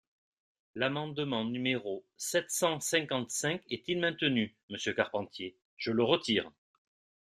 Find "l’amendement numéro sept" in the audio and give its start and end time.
0.73-2.49